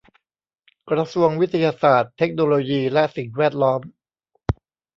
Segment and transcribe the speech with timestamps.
[0.89, 3.81] กระทรวงวิทยาศาสตร์ เทคโนโลยี และสิ่งแวดล้อม